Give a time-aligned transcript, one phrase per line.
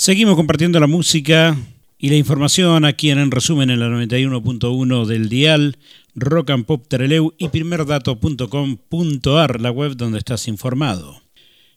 [0.00, 1.58] Seguimos compartiendo la música
[1.98, 5.76] y la información aquí en, en resumen en la 91.1 del dial
[6.14, 11.20] Rock and Pop Treleu y primerdato.com.ar, la web donde estás informado.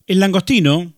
[0.05, 0.93] El langostino,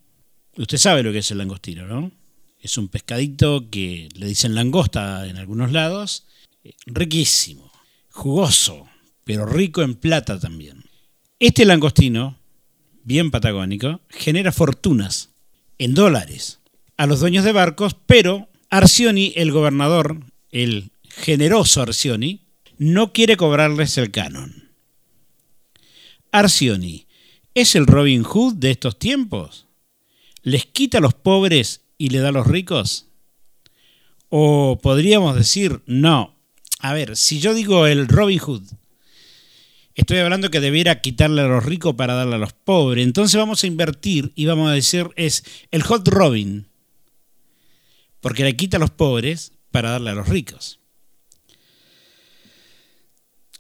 [0.58, 2.12] usted sabe lo que es el langostino, ¿no?
[2.60, 6.26] Es un pescadito que le dicen langosta en algunos lados,
[6.86, 7.71] riquísimo,
[8.10, 8.86] jugoso,
[9.24, 10.84] pero rico en plata también.
[11.40, 12.38] Este langostino,
[13.05, 15.30] bien patagónico, genera fortunas
[15.78, 16.60] en dólares
[17.04, 20.21] a los dueños de barcos, pero Arcioni, el gobernador,
[20.52, 22.46] el generoso Arcioni,
[22.78, 24.71] no quiere cobrarles el canon.
[26.32, 27.06] Arcioni,
[27.56, 29.68] ¿es el Robin Hood de estos tiempos?
[30.44, 33.08] ¿Les quita a los pobres y le da a los ricos?
[34.30, 36.38] O podríamos decir, no.
[36.80, 38.64] A ver, si yo digo el Robin Hood,
[39.94, 43.03] estoy hablando que debiera quitarle a los ricos para darle a los pobres.
[43.03, 46.70] Entonces vamos a invertir y vamos a decir es el Hot Robin
[48.23, 50.80] porque le quita a los pobres para darle a los ricos.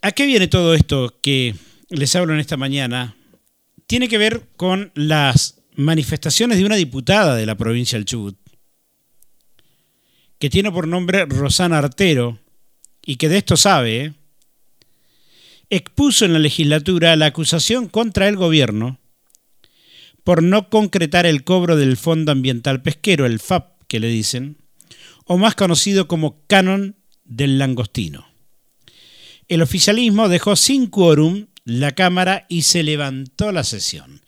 [0.01, 1.53] ¿A qué viene todo esto que
[1.89, 3.17] les hablo en esta mañana?
[3.87, 8.37] Tiene que ver con las manifestaciones de una diputada de la provincia del Chubut,
[10.39, 12.39] que tiene por nombre Rosana Artero,
[13.05, 14.13] y que de esto sabe, ¿eh?
[15.69, 18.97] expuso en la legislatura la acusación contra el gobierno
[20.23, 24.57] por no concretar el cobro del Fondo Ambiental Pesquero, el FAP, que le dicen,
[25.25, 28.25] o más conocido como canon del langostino.
[29.47, 34.21] El oficialismo dejó sin quórum la Cámara y se levantó la sesión.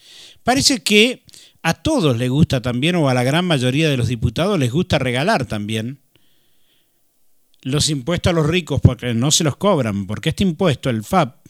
[0.44, 1.24] Parece que
[1.64, 5.00] a todos les gusta también, o a la gran mayoría de los diputados les gusta
[5.00, 6.00] regalar también
[7.64, 11.44] los impuestos a los ricos porque no se los cobran, porque este impuesto, el FAP,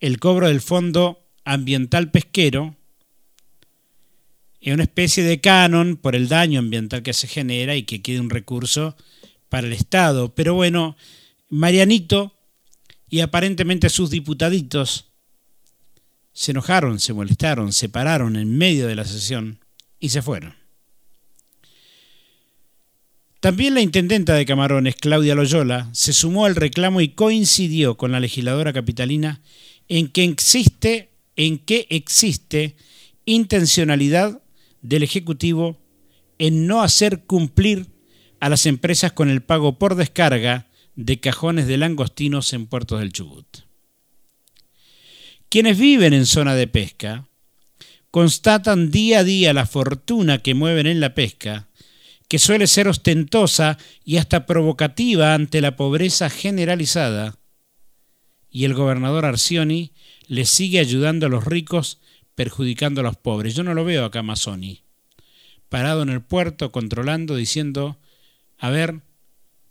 [0.00, 2.75] el cobro del Fondo Ambiental Pesquero,
[4.60, 8.20] es una especie de canon por el daño ambiental que se genera y que quede
[8.20, 8.96] un recurso
[9.48, 10.34] para el Estado.
[10.34, 10.96] Pero bueno,
[11.48, 12.34] Marianito
[13.08, 15.06] y aparentemente sus diputaditos
[16.32, 19.58] se enojaron, se molestaron, se pararon en medio de la sesión
[20.00, 20.54] y se fueron.
[23.40, 28.20] También la intendenta de Camarones, Claudia Loyola, se sumó al reclamo y coincidió con la
[28.20, 29.40] legisladora capitalina
[29.88, 32.76] en que existe, en que existe
[33.24, 34.42] intencionalidad
[34.82, 35.78] del Ejecutivo
[36.38, 37.86] en no hacer cumplir
[38.40, 43.12] a las empresas con el pago por descarga de cajones de langostinos en puertos del
[43.12, 43.46] Chubut.
[45.48, 47.28] Quienes viven en zona de pesca
[48.10, 51.68] constatan día a día la fortuna que mueven en la pesca,
[52.28, 57.38] que suele ser ostentosa y hasta provocativa ante la pobreza generalizada,
[58.50, 59.92] y el gobernador Arcioni
[60.28, 62.00] le sigue ayudando a los ricos
[62.36, 63.56] perjudicando a los pobres.
[63.56, 64.82] Yo no lo veo acá Mazzoni,
[65.68, 67.98] parado en el puerto, controlando, diciendo,
[68.58, 69.00] a ver,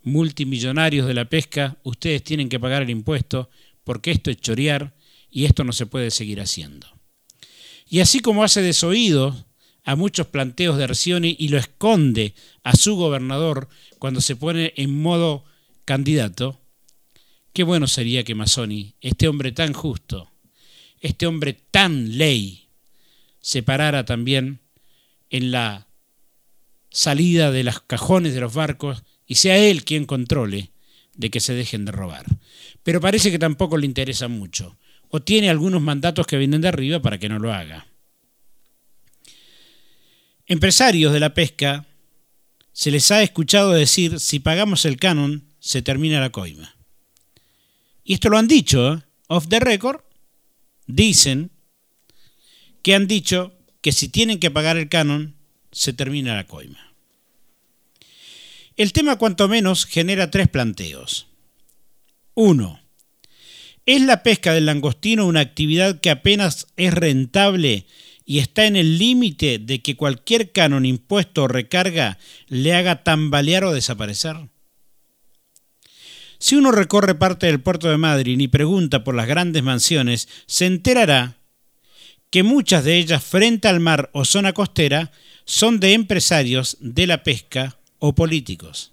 [0.04, 3.50] multimillonarios de la pesca, ustedes tienen que pagar el impuesto
[3.86, 4.94] porque esto es chorear
[5.30, 6.88] y esto no se puede seguir haciendo.
[7.88, 9.46] Y así como hace desoído
[9.84, 12.34] a muchos planteos de Arcioni y lo esconde
[12.64, 15.46] a su gobernador cuando se pone en modo
[15.86, 16.60] candidato,
[17.54, 20.32] qué bueno sería que Mazzoni, este hombre tan justo,
[21.06, 22.68] este hombre tan ley
[23.40, 24.60] se parara también
[25.30, 25.88] en la
[26.90, 30.72] salida de los cajones de los barcos y sea él quien controle
[31.14, 32.26] de que se dejen de robar.
[32.82, 34.78] Pero parece que tampoco le interesa mucho,
[35.10, 37.86] o tiene algunos mandatos que vienen de arriba para que no lo haga.
[40.48, 41.86] Empresarios de la pesca
[42.74, 46.76] se les ha escuchado decir, si pagamos el canon, se termina la coima.
[48.04, 49.02] Y esto lo han dicho, ¿eh?
[49.28, 50.05] off the record,
[50.88, 51.52] dicen
[52.82, 55.36] que han dicho que si tienen que pagar el canon,
[55.72, 56.94] se termina la coima.
[58.78, 61.28] El tema cuanto menos genera tres planteos.
[62.34, 62.80] Uno,
[63.86, 67.86] ¿Es la pesca del langostino una actividad que apenas es rentable
[68.26, 72.18] y está en el límite de que cualquier canon impuesto o recarga
[72.48, 74.38] le haga tambalear o desaparecer?
[76.38, 80.66] Si uno recorre parte del puerto de Madrid y pregunta por las grandes mansiones, se
[80.66, 81.38] enterará
[82.30, 85.12] que muchas de ellas frente al mar o zona costera
[85.46, 88.92] son de empresarios de la pesca o políticos.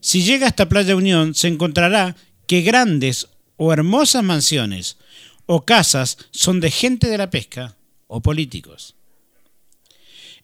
[0.00, 2.16] Si llega hasta Playa Unión, se encontrará
[2.46, 4.98] que grandes o hermosas mansiones
[5.46, 7.76] o casas son de gente de la pesca
[8.06, 8.96] o políticos.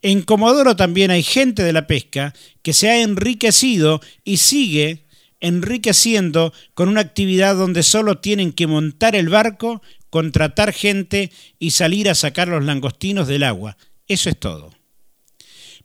[0.02, 5.05] En Comodoro también hay gente de la pesca que se ha enriquecido y sigue
[5.41, 12.08] enriqueciendo con una actividad donde solo tienen que montar el barco, contratar gente y salir
[12.08, 13.76] a sacar los langostinos del agua.
[14.06, 14.75] Eso es todo.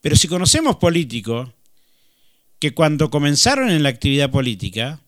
[0.01, 1.49] Pero si conocemos políticos
[2.59, 5.01] que cuando comenzaron en la actividad política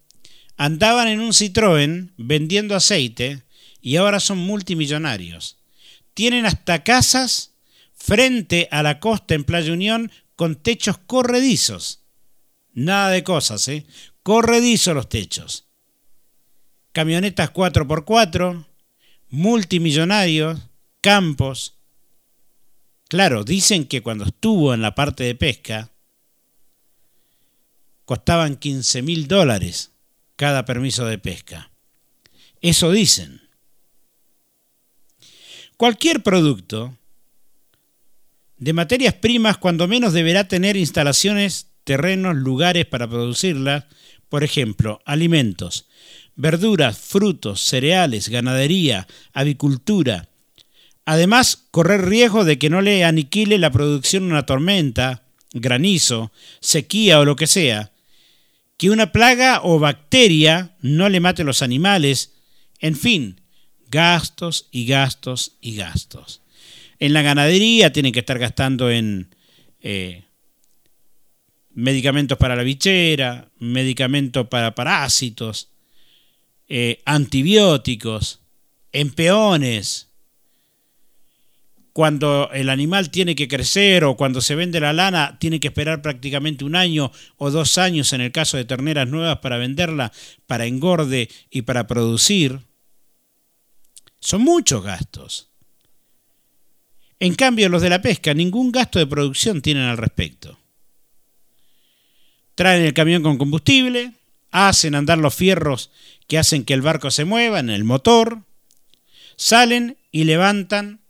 [0.58, 3.44] andaban en un Citroën vendiendo aceite
[3.82, 5.58] y ahora son multimillonarios.
[6.14, 7.52] Tienen hasta casas
[8.08, 12.06] frente a la costa en Playa Unión con techos corredizos.
[12.72, 13.86] Nada de cosas, ¿eh?
[14.24, 15.68] Corredizos los techos.
[16.94, 18.66] Camionetas 4x4,
[19.30, 20.58] multimillonarios,
[21.02, 21.76] campos.
[23.10, 25.92] Claro, dicen que cuando estuvo en la parte de pesca,
[28.06, 29.92] costaban 15 mil dólares
[30.38, 31.72] cada permiso de pesca.
[32.62, 33.42] Eso dicen.
[35.76, 36.98] Cualquier producto
[38.58, 43.86] de materias primas cuando menos deberá tener instalaciones, terrenos, lugares para producirlas,
[44.30, 45.86] por ejemplo, alimentos,
[46.36, 50.30] verduras, frutos, cereales, ganadería, avicultura.
[51.06, 55.24] Además, correr riesgo de que no le aniquile la producción una tormenta,
[55.54, 57.92] granizo, sequía o lo que sea,
[58.78, 62.34] que una plaga o bacteria no le mate los animales,
[62.80, 63.42] en fin,
[63.90, 66.42] gastos y gastos y gastos.
[67.00, 69.36] En la ganadería tienen que estar gastando en
[69.82, 70.24] eh,
[71.72, 75.70] medicamentos para la bichera, medicamentos para parásitos,
[76.68, 78.42] eh, antibióticos,
[78.92, 80.10] en peones.
[81.94, 86.02] Cuando el animal tiene que crecer o cuando se vende la lana, tiene que esperar
[86.02, 90.12] prácticamente un año o dos años en el caso de terneras nuevas para venderla,
[90.48, 92.60] para engorde y para producir.
[94.20, 95.50] Son muchos gastos.
[97.20, 100.58] En cambio, los de la pesca ningún gasto de producción tienen al respecto.
[102.56, 104.14] Traen el camión con combustible,
[104.52, 105.92] hacen andar los fierros
[106.28, 108.44] que hacen que el barco se mueva en el motor,
[109.36, 111.02] salen y levantan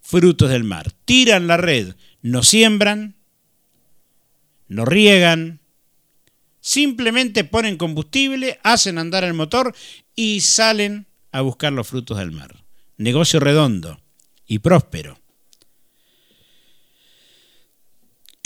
[0.00, 0.92] frutos del mar.
[1.04, 3.14] Tiran la red, no siembran,
[4.68, 5.60] no riegan,
[6.60, 9.74] simplemente ponen combustible, hacen andar el motor
[10.14, 12.64] y salen a buscar los frutos del mar.
[12.96, 14.03] Negocio redondo
[14.46, 15.18] y próspero.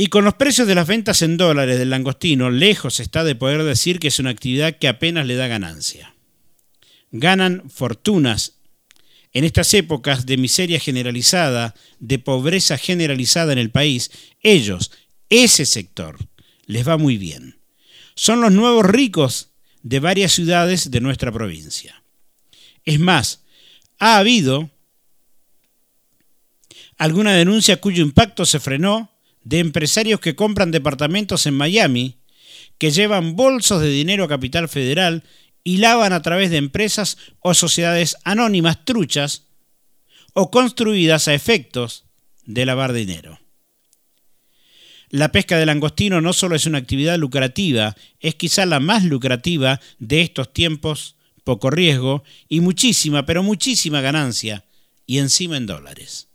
[0.00, 3.64] Y con los precios de las ventas en dólares del langostino, lejos está de poder
[3.64, 6.14] decir que es una actividad que apenas le da ganancia.
[7.10, 8.60] Ganan fortunas
[9.32, 14.10] en estas épocas de miseria generalizada, de pobreza generalizada en el país.
[14.42, 14.92] Ellos,
[15.30, 16.16] ese sector,
[16.66, 17.58] les va muy bien.
[18.14, 19.50] Son los nuevos ricos
[19.82, 22.04] de varias ciudades de nuestra provincia.
[22.84, 23.42] Es más,
[23.98, 24.70] ha habido
[26.98, 29.10] alguna denuncia cuyo impacto se frenó
[29.44, 32.16] de empresarios que compran departamentos en Miami,
[32.76, 35.24] que llevan bolsos de dinero a Capital Federal
[35.64, 39.44] y lavan a través de empresas o sociedades anónimas truchas
[40.34, 42.04] o construidas a efectos
[42.44, 43.38] de lavar dinero.
[45.10, 49.80] La pesca del langostino no solo es una actividad lucrativa, es quizá la más lucrativa
[49.98, 54.64] de estos tiempos, poco riesgo y muchísima, pero muchísima ganancia,
[55.06, 56.28] y encima en dólares.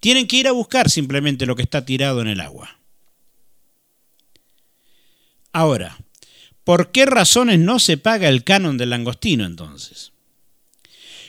[0.00, 2.78] Tienen que ir a buscar simplemente lo que está tirado en el agua.
[5.52, 5.98] Ahora,
[6.64, 10.12] ¿por qué razones no se paga el canon del langostino entonces?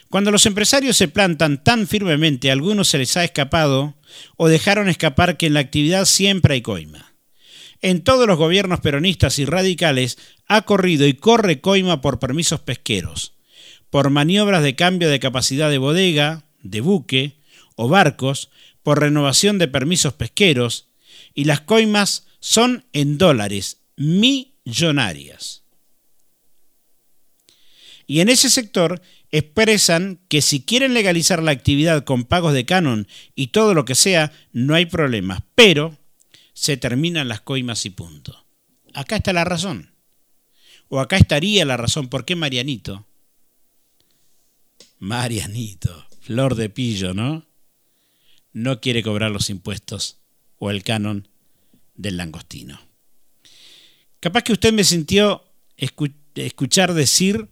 [0.09, 3.95] Cuando los empresarios se plantan tan firmemente, a algunos se les ha escapado
[4.37, 7.13] o dejaron escapar que en la actividad siempre hay coima.
[7.81, 10.17] En todos los gobiernos peronistas y radicales
[10.47, 13.33] ha corrido y corre coima por permisos pesqueros,
[13.89, 17.38] por maniobras de cambio de capacidad de bodega, de buque
[17.81, 18.49] o barcos,
[18.83, 20.89] por renovación de permisos pesqueros
[21.33, 25.63] y las coimas son en dólares millonarias.
[28.05, 33.07] Y en ese sector expresan que si quieren legalizar la actividad con pagos de canon
[33.33, 35.97] y todo lo que sea, no hay problemas, pero
[36.51, 38.45] se terminan las coimas y punto.
[38.93, 39.93] Acá está la razón.
[40.89, 43.07] O acá estaría la razón por qué Marianito.
[44.97, 47.48] Marianito, flor de pillo, ¿no?
[48.53, 50.17] No quiere cobrar los impuestos
[50.57, 51.27] o el canon
[51.95, 52.79] del langostino.
[54.19, 55.45] Capaz que usted me sintió
[55.77, 57.49] escuchar decir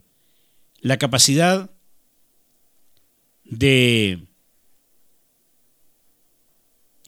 [0.80, 1.70] la capacidad
[3.44, 4.26] de,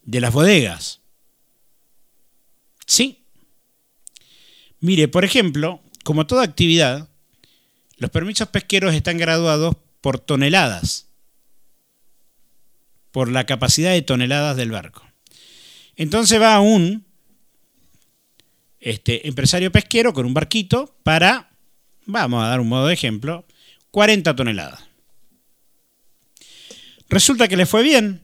[0.02, 1.00] de las bodegas.
[2.86, 3.24] Sí.
[4.80, 7.10] Mire, por ejemplo, como toda actividad,
[7.98, 11.09] los permisos pesqueros están graduados por toneladas
[13.12, 15.06] por la capacidad de toneladas del barco.
[15.96, 17.04] Entonces va un
[18.80, 21.50] este, empresario pesquero con un barquito para,
[22.06, 23.44] vamos a dar un modo de ejemplo,
[23.90, 24.80] 40 toneladas.
[27.08, 28.22] Resulta que le fue bien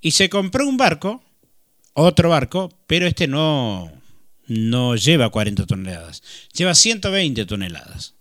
[0.00, 1.24] Y se compró un barco,
[1.94, 3.90] otro barco, pero este no,
[4.46, 6.22] no lleva 40 toneladas,
[6.52, 8.14] lleva 120 toneladas.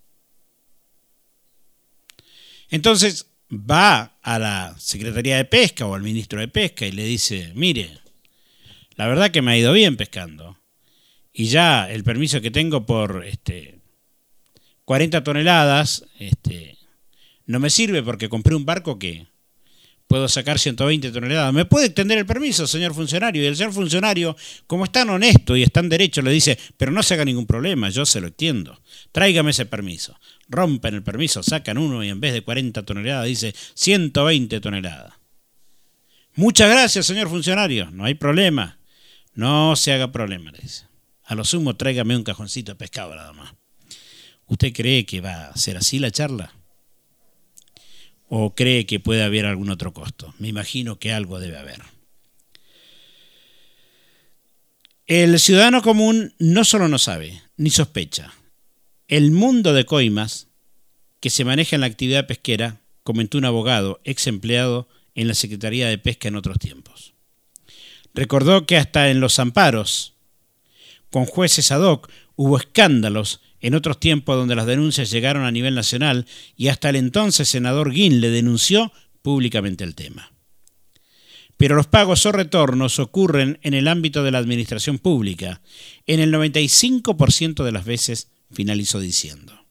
[2.69, 7.51] Entonces va a la Secretaría de Pesca o al ministro de Pesca y le dice,
[7.55, 7.89] mire,
[8.95, 10.57] la verdad que me ha ido bien pescando.
[11.31, 13.79] Y ya el permiso que tengo por este,
[14.85, 16.77] 40 toneladas este,
[17.45, 19.27] no me sirve porque compré un barco que
[20.13, 21.51] puedo sacar 120 toneladas.
[21.51, 23.41] ¿Me puede extender el permiso, señor funcionario?
[23.41, 26.91] Y el señor funcionario, como es tan honesto y es tan derecho, le dice, pero
[26.91, 28.79] no se haga ningún problema, yo se lo extiendo.
[29.11, 30.15] Tráigame ese permiso.
[30.47, 35.13] Rompen el permiso, sacan uno y en vez de 40 toneladas dice 120 toneladas.
[36.35, 37.89] Muchas gracias, señor funcionario.
[37.89, 38.77] No hay problema.
[39.33, 40.85] No se haga problema, le dice.
[41.23, 43.55] A lo sumo, tráigame un cajoncito de pescado nada más.
[44.45, 46.53] ¿Usted cree que va a ser así la charla?
[48.35, 50.33] ¿O cree que puede haber algún otro costo?
[50.39, 51.83] Me imagino que algo debe haber.
[55.05, 58.33] El ciudadano común no solo no sabe, ni sospecha.
[59.07, 60.47] El mundo de coimas
[61.19, 65.87] que se maneja en la actividad pesquera, comentó un abogado, ex empleado en la Secretaría
[65.87, 67.13] de Pesca en otros tiempos.
[68.15, 70.15] Recordó que hasta en los amparos,
[71.11, 75.73] con jueces ad hoc, hubo escándalos en otros tiempos donde las denuncias llegaron a nivel
[75.73, 78.91] nacional y hasta el entonces senador le denunció
[79.21, 80.33] públicamente el tema.
[81.55, 85.61] Pero los pagos o retornos ocurren en el ámbito de la administración pública,
[86.05, 89.65] en el 95% de las veces, finalizó diciendo.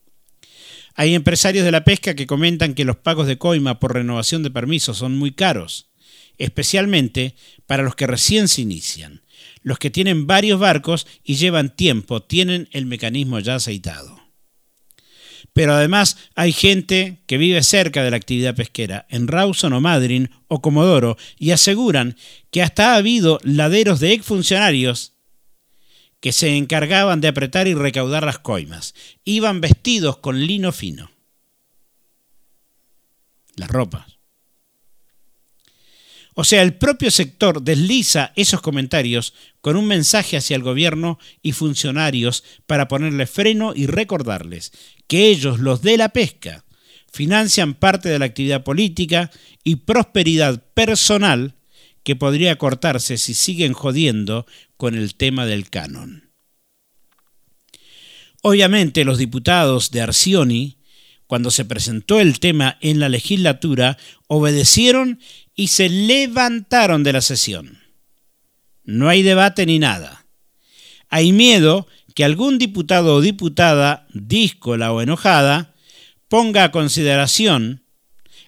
[0.95, 4.51] Hay empresarios de la pesca que comentan que los pagos de coima por renovación de
[4.51, 5.91] permisos son muy caros,
[6.39, 7.35] especialmente
[7.67, 9.23] para los que recién se inician,
[9.63, 14.21] los que tienen varios barcos y llevan tiempo, tienen el mecanismo ya aceitado.
[15.53, 20.31] Pero además hay gente que vive cerca de la actividad pesquera, en Rawson o Madryn
[20.49, 22.17] o Comodoro, y aseguran
[22.51, 25.13] que hasta ha habido laderos de exfuncionarios
[26.21, 28.95] que se encargaban de apretar y recaudar las coimas.
[29.25, 31.11] Iban vestidos con lino fino.
[33.57, 34.22] Las ropas.
[36.35, 41.53] O sea, el propio sector desliza esos comentarios con un mensaje hacia el gobierno y
[41.53, 44.73] funcionarios para ponerle freno y recordarles
[45.07, 46.65] que ellos, los de la pesca,
[47.13, 49.31] financian parte de la actividad política
[49.63, 51.55] y prosperidad personal
[52.03, 54.47] que podría cortarse si siguen jodiendo
[54.77, 56.31] con el tema del canon.
[58.43, 60.79] Obviamente los diputados de Arcioni,
[61.27, 65.21] cuando se presentó el tema en la legislatura, obedecieron
[65.63, 67.79] y se levantaron de la sesión.
[68.83, 70.27] No hay debate ni nada.
[71.09, 75.73] Hay miedo que algún diputado o diputada, díscola o enojada,
[76.27, 77.85] ponga a consideración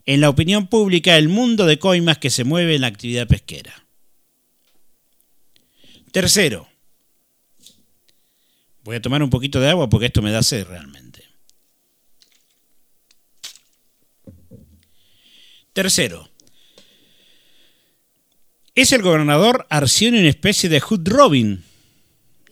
[0.07, 3.87] en la opinión pública el mundo de coimas que se mueve en la actividad pesquera.
[6.11, 6.67] Tercero,
[8.83, 11.23] voy a tomar un poquito de agua porque esto me da sed realmente.
[15.73, 16.34] Tercero,
[18.75, 21.63] es el gobernador Arcioni una especie de Hood Robin,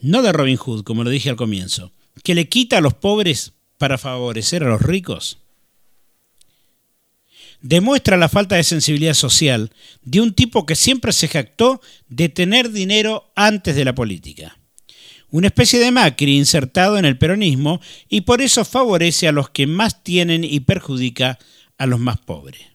[0.01, 1.91] no de Robin Hood, como lo dije al comienzo,
[2.23, 5.39] que le quita a los pobres para favorecer a los ricos.
[7.61, 12.71] Demuestra la falta de sensibilidad social de un tipo que siempre se jactó de tener
[12.71, 14.57] dinero antes de la política.
[15.29, 19.65] Una especie de Macri insertado en el peronismo y por eso favorece a los que
[19.65, 21.39] más tienen y perjudica
[21.77, 22.72] a los más pobres.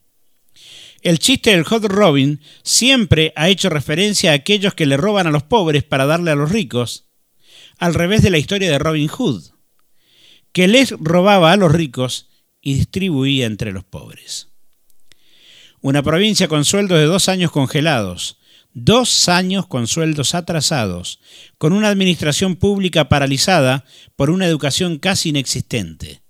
[1.02, 5.30] El chiste del hot robin siempre ha hecho referencia a aquellos que le roban a
[5.30, 7.08] los pobres para darle a los ricos,
[7.78, 9.44] al revés de la historia de Robin Hood,
[10.52, 12.28] que les robaba a los ricos
[12.60, 14.48] y distribuía entre los pobres.
[15.80, 18.38] Una provincia con sueldos de dos años congelados,
[18.74, 21.20] dos años con sueldos atrasados,
[21.58, 23.84] con una administración pública paralizada
[24.16, 26.22] por una educación casi inexistente,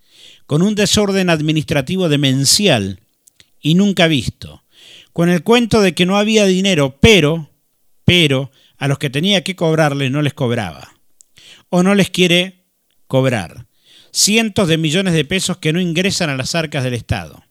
[0.44, 3.00] con un desorden administrativo demencial
[3.60, 4.62] y nunca visto,
[5.12, 7.50] con el cuento de que no había dinero, pero,
[8.04, 10.94] pero, a los que tenía que cobrarles no les cobraba.
[11.70, 12.64] O no les quiere
[13.06, 13.66] cobrar.
[14.12, 17.42] Cientos de millones de pesos que no ingresan a las arcas del Estado.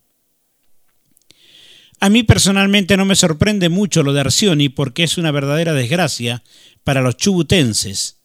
[1.99, 6.43] A mí personalmente no me sorprende mucho lo de Arcioni porque es una verdadera desgracia
[6.83, 8.21] para los chubutenses.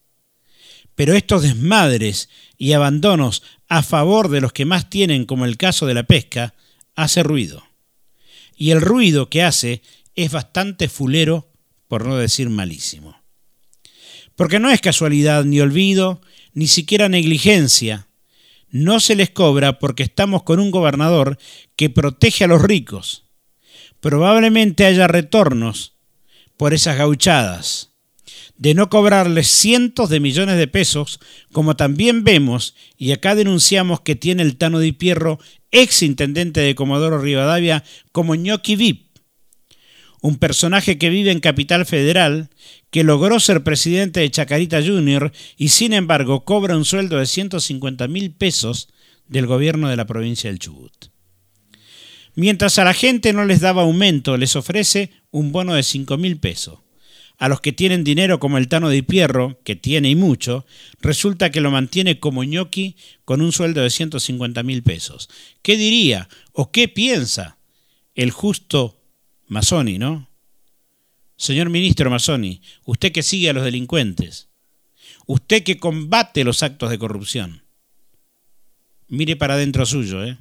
[0.95, 5.87] Pero estos desmadres y abandonos a favor de los que más tienen, como el caso
[5.87, 6.55] de la pesca,
[6.95, 7.72] hace ruido
[8.63, 9.83] y el ruido que hace
[10.15, 11.51] es bastante fulero,
[11.89, 13.21] por no decir malísimo.
[14.37, 16.21] Porque no es casualidad ni olvido,
[16.55, 18.07] ni siquiera negligencia.
[18.71, 21.39] No se les cobra porque estamos con un gobernador
[21.75, 23.25] que protege a los ricos.
[23.99, 25.95] Probablemente haya retornos
[26.57, 27.92] por esas gauchadas,
[28.63, 31.19] de no cobrarles cientos de millones de pesos,
[31.51, 35.41] como también vemos, y acá denunciamos que tiene el Tano Di Pierro,
[35.73, 39.19] ex intendente de Comodoro Rivadavia, como ñoqui VIP,
[40.21, 42.51] un personaje que vive en Capital Federal,
[42.93, 48.07] que logró ser presidente de Chacarita Junior y sin embargo cobra un sueldo de 150
[48.07, 48.91] mil pesos
[49.27, 51.07] del gobierno de la provincia del Chubut.
[52.37, 56.39] Mientras a la gente no les daba aumento, les ofrece un bono de 5 mil
[56.39, 56.79] pesos.
[57.43, 60.65] A los que tienen dinero como el Tano de Pierro, que tiene y mucho,
[61.01, 62.95] resulta que lo mantiene como ñoqui
[63.25, 65.29] con un sueldo de 150 mil pesos.
[65.61, 67.59] ¿Qué diría o qué piensa
[68.15, 68.97] el justo
[69.49, 70.29] Mazzoni, ¿no?
[71.37, 74.47] Señor ministro Mazzoni, usted que sigue a los delincuentes,
[75.27, 77.65] usted que combate los actos de corrupción,
[79.09, 80.39] mire para adentro suyo, ¿eh?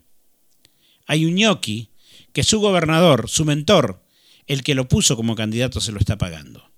[1.07, 1.89] Hay un ñoqui
[2.31, 4.05] que su gobernador, su mentor,
[4.45, 6.70] el que lo puso como candidato, se lo está pagando.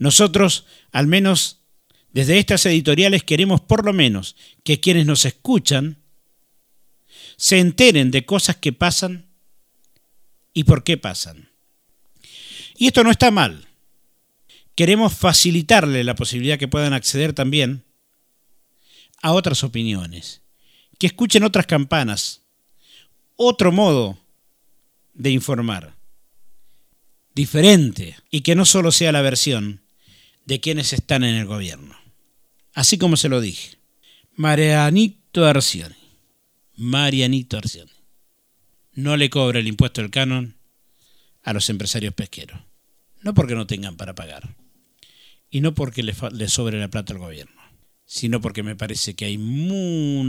[0.00, 1.60] Nosotros, al menos
[2.10, 5.98] desde estas editoriales, queremos por lo menos que quienes nos escuchan
[7.36, 9.28] se enteren de cosas que pasan
[10.54, 11.50] y por qué pasan.
[12.76, 13.68] Y esto no está mal.
[14.74, 17.84] Queremos facilitarle la posibilidad que puedan acceder también
[19.20, 20.40] a otras opiniones,
[20.98, 22.40] que escuchen otras campanas,
[23.36, 24.18] otro modo
[25.12, 25.94] de informar,
[27.34, 29.82] diferente, y que no solo sea la versión
[30.44, 31.96] de quienes están en el gobierno.
[32.74, 33.78] Así como se lo dije.
[34.36, 35.96] Marianito Arcioni.
[36.76, 37.90] Marianito Arcioni
[38.94, 40.56] no le cobra el impuesto del canon
[41.42, 42.60] a los empresarios pesqueros.
[43.22, 44.56] No porque no tengan para pagar
[45.50, 46.14] y no porque le,
[46.48, 47.60] sobre la plata al gobierno,
[48.06, 49.34] sino porque me parece que hay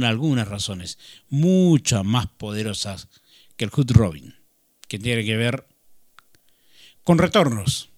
[0.04, 0.98] algunas razones
[1.30, 3.08] mucho más poderosas
[3.56, 4.36] que el Hood Robin,
[4.88, 5.68] que tiene que ver
[7.04, 7.90] con retornos,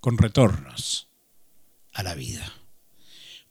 [0.00, 1.07] con retornos
[1.98, 2.52] a la vida.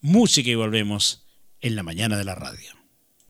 [0.00, 1.26] Música y volvemos
[1.60, 2.77] en la mañana de la radio.